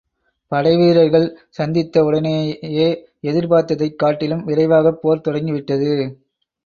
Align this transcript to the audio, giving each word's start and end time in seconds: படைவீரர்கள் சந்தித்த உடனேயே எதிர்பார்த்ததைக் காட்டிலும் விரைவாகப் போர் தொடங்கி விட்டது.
படைவீரர்கள் 0.51 1.27
சந்தித்த 1.49 2.03
உடனேயே 2.03 2.87
எதிர்பார்த்ததைக் 3.23 3.95
காட்டிலும் 3.95 4.43
விரைவாகப் 4.43 5.01
போர் 5.01 5.21
தொடங்கி 5.21 5.51
விட்டது. 5.51 5.91